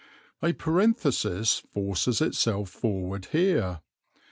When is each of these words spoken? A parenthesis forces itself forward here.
A 0.41 0.51
parenthesis 0.53 1.59
forces 1.59 2.21
itself 2.21 2.71
forward 2.71 3.25
here. 3.33 3.81